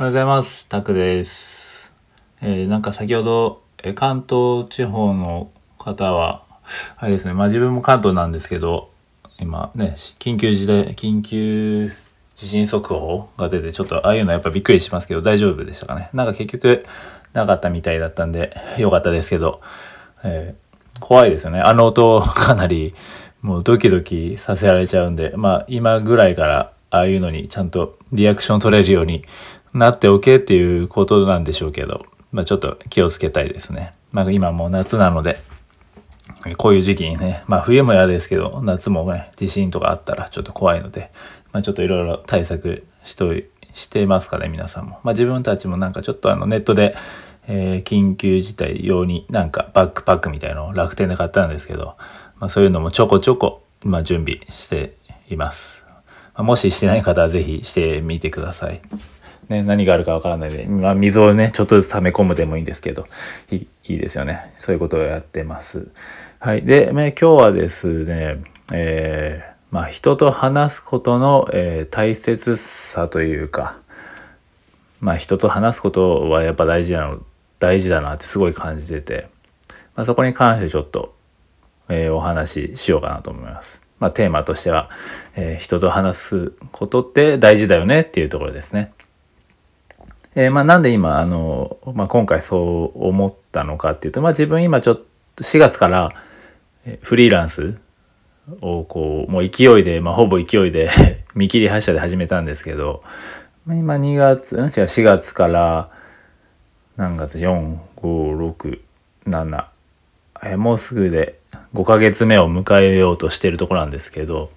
[0.00, 0.66] おはようございます。
[0.66, 1.90] タクです。
[2.40, 6.42] えーなんか先ほど、え関東地方の方は、
[6.96, 8.88] あれですね、まあ自分も関東なんですけど、
[9.38, 11.92] 今ね、緊急時代、緊急
[12.34, 16.08] 地震速報が出て、ちょっとああいうのやっぱびっくりしますけど、大丈夫でしたかね。
[16.14, 16.82] なんか結局、
[17.34, 19.60] なかったみたいだったんで、よかったですけど、
[20.24, 21.60] えー怖いですよね。
[21.60, 22.94] あの音、かなり、
[23.42, 29.24] もうドキドキさせられちゃうんで、まあ今ぐらいから、ああいうのにちゃんとリアクション取れるように
[29.72, 33.94] なっておけっていうことなんでしょうけど、まあちょっと気をつけたいですね。
[34.12, 35.38] まあ今もう夏なので、
[36.56, 41.10] こういう時期にね、まあ冬も嫌ですけど、夏もね、地震とかあったらちょっと怖いので、
[41.52, 44.98] まあちょっといろいろ対策しとい、してますかね、皆さんも。
[45.02, 46.96] まあ自分たちもなんかちょっとあのネットで、
[47.46, 51.96] えー緊急事態用になんかバックパックみたいのを楽天で買ったんですけど、
[52.38, 54.94] まあそういうのもちょこちょこ、まあ準備して
[55.28, 55.84] います。
[56.34, 58.80] まあもししてない方はぜひしてみてください。
[59.50, 63.06] ね、何があるかわからないで、まあ、水をね、ちょっとずつ溜め込むでもいいんですけど、
[63.50, 64.54] いいいですよね。
[64.60, 65.88] そういうことをやってます。
[66.38, 66.62] はい。
[66.62, 68.38] で、ね、今日はですね、
[68.72, 73.78] えーまあ、人と話すことの、えー大切さというか、
[75.00, 77.18] まあ、人と話すことはやっぱ大事なの、
[77.58, 79.28] 大事だなってすごい感じてて、
[79.96, 81.12] まあ、そこに関してちょっと、
[81.88, 83.80] えーお話ししようかなと思います。
[83.98, 84.90] まあ、テーマとしては、
[85.34, 88.92] えー人と話すことって大事だよねっていうところですね。
[90.34, 95.02] えーまあ、なんで今、あの、まあ、今回そう思ったのかっていうと、まあ、自分今ちょっ
[95.34, 96.10] と4月から
[97.02, 97.76] フリーランス
[98.60, 100.90] をこう、もう勢いで、まあ、ほぼ勢いで
[101.34, 103.02] 見切り発車で始めたんですけど、
[103.66, 105.90] まあ今2月、違う、4月から
[106.96, 108.80] 何月 ?4、5、6、
[109.26, 109.64] 7、
[110.42, 111.38] えもうすぐで
[111.74, 114.50] 5ヶ月目を迎えようとしてるところなんですけど、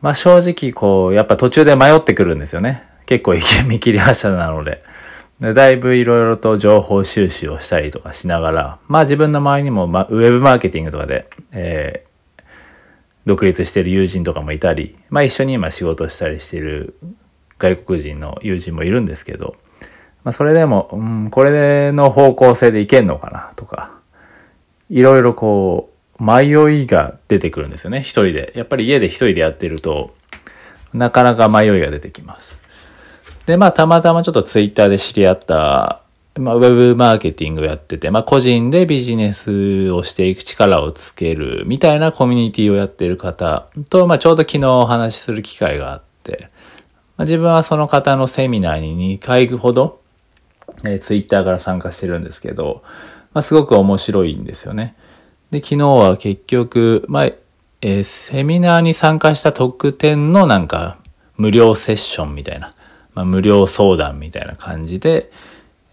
[0.00, 2.84] まあ正直こう、やっぱ途中で迷ってくるんですよね。
[3.06, 3.34] 結構
[3.66, 4.84] 見切り発車なので。
[5.38, 12.06] だいぶいろいろと情報収集をしたりとかしながら、まあ自分の周りにも、ま、ウェブマーケティングとかで、えー
[13.26, 16.96] 独立してる友人とかもいたり、まあ一緒に今仕事したりしてる
[17.58, 19.56] 外国人の友人もいるんですけど、
[20.22, 23.92] まあそれでも、うん、これの方向性でいけんのかなとか、
[24.88, 25.90] いろいろこ
[26.20, 28.52] う、迷いが出てくるんですよね、一人で。
[28.54, 30.14] やっぱり家で一人でやってると、
[30.94, 32.55] なかなか迷いが出てきます。
[33.46, 36.02] で、まあ、たまたまちょっとツイッターで知り合った、
[36.34, 46.50] まあ、ウェブマーケティングをやってて、まあ、個人でビジネスをしていく力をつけるみたいなコミュニティをやってる方と、まあ、ちょうど昨日お話しする機会があって、
[47.16, 50.00] まあ、自分はその方のセミナーに2回ほど、
[50.84, 52.82] えー、ツイッターから参加してるんですけど、
[53.32, 54.96] まあ、すごく面白いんですよね。
[55.50, 60.98] で、昨日は結局、まあ、えーセミナーに参加した特典のなんか
[61.36, 62.74] 無料セッションみたいな、
[63.16, 65.32] まあ、無料相談みたいな感じで、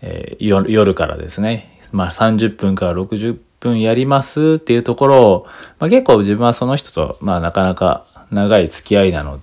[0.02, 5.48] えー夜からですね、まあ、30分から60分やりますっていうところを、
[5.80, 9.40] まあ、結構自分はその人と、まあ、なかなか長い付き合いなの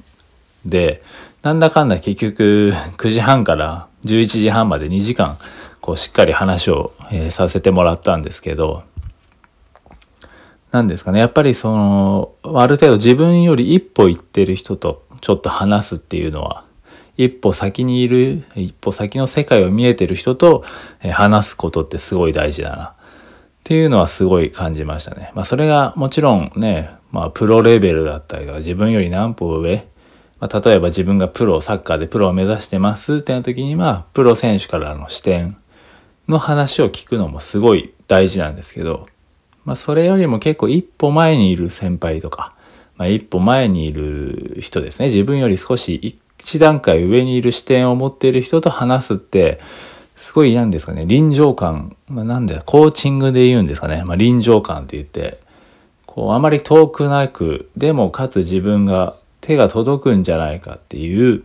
[0.66, 1.02] で、
[1.42, 5.38] なんだかんだ結局9時半から11時半まで2時間、
[5.80, 8.82] こうしっかり話を、えーさせてもらったんですけど、
[10.70, 11.18] なんですかね。
[11.18, 16.64] やっぱりその、ある程度自分より一歩行ってる人とちょっと話すっていうのは、
[17.24, 20.64] 一歩先にいる、一歩先の世界を見えてる人と
[21.02, 22.84] え話すことってすごい大事だな。
[22.84, 22.92] っ
[23.62, 25.30] ていうのはすごい感じましたね。
[25.34, 29.86] まあそれがもちろんね、まあプロレベルだったりとか自分より何歩上、
[30.38, 35.58] まあ、例えば自分がプロ、サッカーでプロを目指してますってな時には、プロ選手からの視点
[36.26, 39.06] の話を聞くのもすごい大事なんですけど、
[39.66, 42.54] まあそれよりも結構一歩前にいる先輩とか、
[42.96, 45.08] まあ一歩前にいる人ですね。
[45.08, 49.60] 自分より少し一段階上にいる視点を持っている人と話すって、
[50.16, 55.38] すごいなんですかね、臨場感、まあなんで、コーチングで言うんですかね、まあ臨場感って言って、
[56.06, 61.42] こうあまり遠くなく、でもかつ自分が手が届くんじゃないかっていう、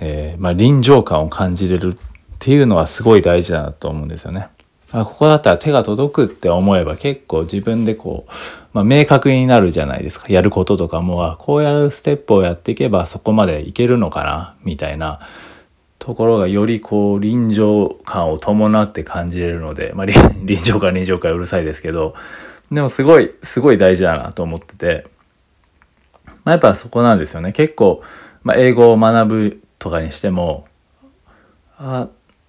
[0.00, 1.98] えーまあ臨場感を感じれるっ
[2.38, 4.48] ていうのはすごい大事だなと思うんですよね。
[4.90, 8.32] あここだったら手が届くって思えば結構自分でこう、
[8.72, 10.26] まあ、明確になるじゃないですか。
[10.30, 15.20] やることとかも、こういうステップをやっていけばそこまでいけるのかなみたいな
[15.98, 20.06] ところがよりこう臨場感を伴って感じれるので、まあ、
[20.42, 22.14] 臨場感臨場感うるさいですけど、
[22.70, 25.06] でもすごい、すごい大事だなと思ってて、
[26.24, 27.52] まあ、やっぱそこなんですよね。
[27.52, 28.02] 結構、
[28.42, 30.66] まあ、英語を学ぶとかにしても、
[31.78, 32.08] あ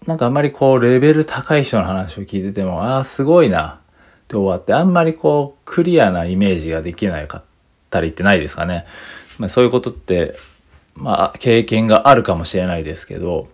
[0.10, 3.80] なんかあんまりこうレベル高い人の話を聞いてても、ああ、すごいな。
[4.24, 7.44] って終わって、あんまりこうクリアなイメージができなかっ
[7.92, 8.88] たりってないですかね。
[9.38, 10.34] まあ、そういうことって、
[10.96, 13.50] まあ経験があるかもしれないですけど、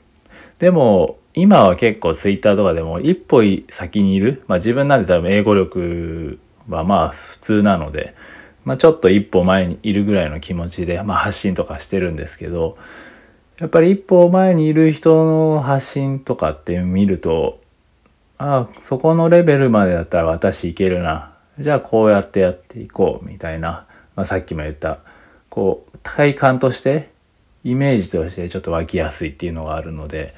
[0.60, 8.16] でも今は結構ツイッターとかでも一歩先にいる、まあ、自分なんて多分英語力はまあ普通なので、
[8.64, 12.78] まあ、ちょっと一歩前にいるぐらいの気持ちで、まあ、発信とかしてるんですけど。
[13.58, 17.62] やっぱり一歩前にいる人の発信とかって見ると
[18.38, 25.00] ああそこのレベルまでだったら私いけるなじゃあこうやってやっていこうみたいな、まあ、さっきも言った
[25.50, 27.10] こう体感として
[27.64, 30.34] イメージとしてちょっと湧きやすいっていうのがあるので。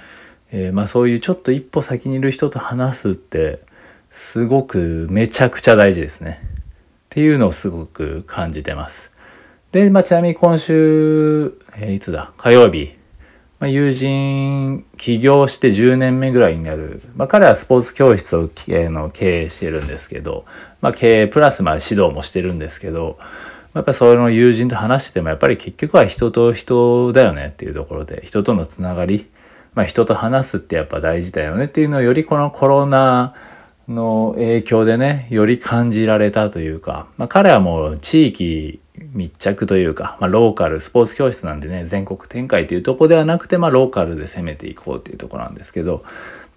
[0.50, 3.60] えー、まあ、そういうちょっと一歩先にいる人と話すって
[4.10, 6.40] すごくめちゃくちゃ大事ですね。
[6.42, 6.46] っ
[7.10, 9.12] ていうのをすごく感じてます。
[9.74, 12.32] で、まあ、ちなみに今週、えー、いつだ？
[12.38, 12.97] 火曜日、
[13.60, 20.46] まあ、友人起業して10年目ぐらいになる、まあ、彼はスポーツ教室を、え、の経営してるんですけど、
[20.82, 23.18] まあ、経営プラスまあ指導もしてるんですけど
[23.74, 29.28] やっぱりその友人と話しててもやっぱり結局は人と人だよねっていうところで人とのつながり
[29.78, 33.36] まあ、人と話すってやっぱ大事だよねっていうのをよりこのコロナ
[33.88, 38.80] の影響でねより感じられたというか、まあ、彼はもう地域
[39.14, 46.04] 密着というか、まあ、ローカルスポーツ教室なんでね全国展開というとこではなくて、まあ、ローカルで攻めていこうっていうとこなんですけど、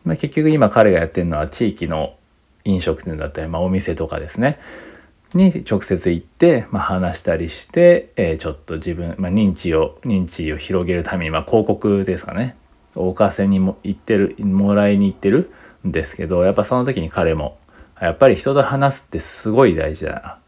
[0.05, 2.15] まあ、結局今彼がやってるのは地域の
[2.65, 4.59] 飲食店だったり、まあ、お店とかですね
[5.35, 12.56] に直接行って、まあ、話したりして、えー、ちょっと自分、まあ、認知を認知を広げるために、まあ、広告ですかね
[12.97, 15.53] 大川線にも行ってるもらいに行ってる
[15.85, 17.59] ですけどやっぱその時に彼も
[18.00, 20.38] やっぱり人と話すってすごい大事だなっ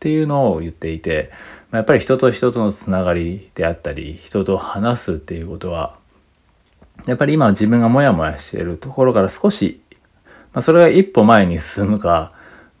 [0.00, 1.30] ていうのを言っていて
[1.70, 5.96] やっぱり人と人とのつながりであったり人と話すっていうことは
[7.06, 9.80] やっぱり今自分がモヤモヤしているところから少し、
[10.52, 12.32] まあ、それが一歩前に進むか、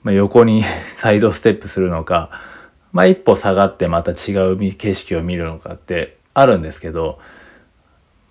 [0.02, 0.62] まあ、横に
[0.94, 2.30] サイドステップするのか、
[2.92, 7.18] まあ、一歩下がってまた違う景色を見るのかってあるんですけど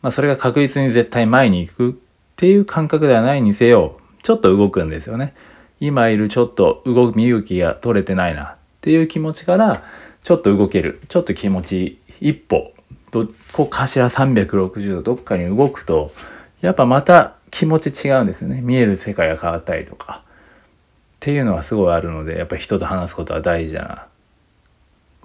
[0.02, 2.02] まあ、それが確実に絶対前に行く
[2.40, 5.34] っていう感覚ではないにせよちょっと動くんですよね。
[5.82, 9.84] 今いるちょっと動身動きが取れてないなっていう気持ちから
[10.24, 11.02] ちょっと動ける。
[11.10, 12.72] ちょっと気持ち一歩。
[13.12, 16.14] どこう頭360度どっかに動くと
[16.62, 18.62] やっぱまた気持ち違うんですよね。
[18.62, 20.24] 見える世界が変わったりとか。
[20.24, 23.96] っていうのはすごいあるのでやっぱ人と話すことは大事だな。
[23.96, 24.06] っ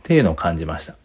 [0.03, 0.97] ていうのを感じました。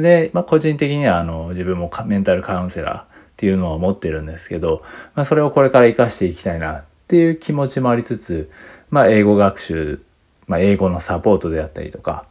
[0.00, 4.82] で、まあ、個人的にはあの自分もメンタルカウンセラーっていうのを持ってるんですけど、
[5.14, 8.50] まあ、それをこれから生かしていきたいなっていう気持ちもありつつ、
[8.88, 10.00] まあ、英語学習、
[10.46, 12.24] まあ、英語のサポートであったりとか、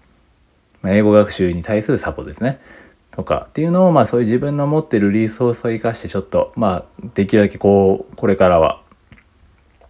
[0.82, 2.60] まあ、英語学習に対するサポートですね
[3.12, 8.82] とかっていうのをまあそういう自分の持ってるリソースを生かしてちょっとまあできるだけこうこれからは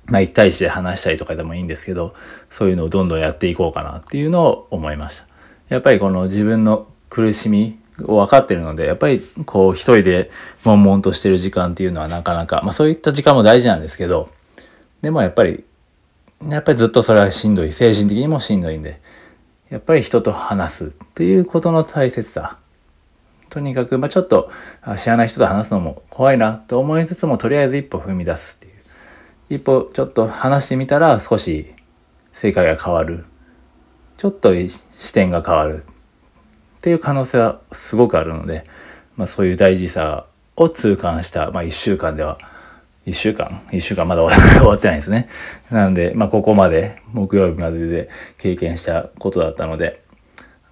[0.07, 2.13] まあ1対1で話したりとかでもいいんですけど
[2.49, 5.27] そういうのをどんどんやっていこうかなっていうのを思いました。
[5.69, 10.29] やっぱりこの自分の苦しみ分かってるのでやっぱりこう一人で
[10.63, 14.29] 悶々としてる時間っていうのはなかなか、まあ、そういった時間も大事なんですけど
[15.01, 15.63] でもやっぱり
[16.43, 17.73] やっぱりずっとそれはしんどい。
[17.73, 18.99] 精神的にもしんどいんで
[19.69, 22.59] やっぱり人と話すっていうことの大切さ。
[23.49, 24.51] とにかく、まあ、ちょっと
[24.97, 29.55] 知らない人と話すのも怖いなと思いつつもとりあえず一歩踏み出すっていう。
[29.57, 31.73] 一歩ちょっと話してみたら少し
[32.33, 33.25] 世界が変わる。
[34.17, 35.83] ちょっと視点が変わる。
[36.85, 38.63] っていう可能性はすごくあるので、
[39.17, 42.37] まあ、そういう大事さを痛感した、まあ、1週間では
[43.07, 45.27] 1週間？1週間まだ 終わってないですね。
[45.71, 49.99] なので、まあ、ここまで木曜日までで経験したことだったので、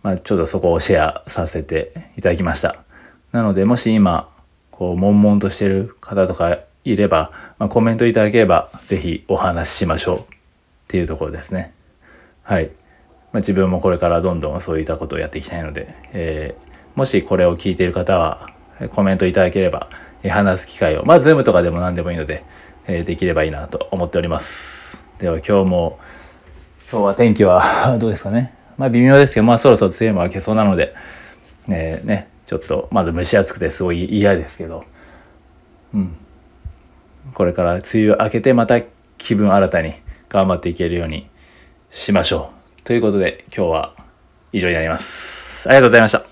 [0.04, 2.84] まあ、ちょっとそこをシェアさせていただきました。
[3.32, 4.30] なのでもし今
[4.70, 10.24] こう悶々としてる方とかいれば、まあ、コメントいただければ是非お話ししましょうっ
[10.90, 11.74] ていうところですね。
[12.44, 12.70] はい。
[13.34, 18.48] まあ、自分もこれからどんどんそういったことをやっていきたいので、えー、もしこれを聞いている方は
[18.92, 19.90] コメントいただければ、
[20.24, 22.44] え話す機会をまあ Zoom とかでも何でもいいので、
[22.88, 25.04] えー、できればいいなと思っております。
[25.18, 26.00] では今日も
[26.92, 28.54] 今日は天気は どうですかね？
[28.78, 30.94] まあ微妙ですけどまあそろそろ梅雨も明けそうなので、
[31.70, 34.84] えー、ねちょっとまだ蒸し暑くてすごい嫌ですけど
[35.94, 36.16] うん。
[37.34, 38.82] これから梅雨明けてまた
[39.18, 39.94] 気分新たに
[40.30, 41.30] 頑張っていけるように
[41.90, 42.53] しましょう。
[42.84, 43.94] ということで今日は
[44.52, 45.68] 以上になります。
[45.70, 46.23] ありがとうございました。